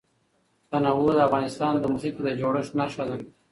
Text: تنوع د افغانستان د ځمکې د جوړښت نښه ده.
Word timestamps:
تنوع 0.71 1.11
د 1.15 1.19
افغانستان 1.27 1.71
د 1.77 1.83
ځمکې 1.91 2.09
د 2.25 2.27
جوړښت 2.39 2.73
نښه 2.79 3.03
ده. 3.09 3.17